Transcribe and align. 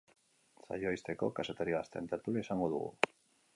Saioa 0.67 0.93
ixteko, 0.97 1.29
kazetari 1.41 1.77
gazteen 1.77 2.11
tertulia 2.15 2.45
izango 2.47 2.73
dugu. 2.75 3.13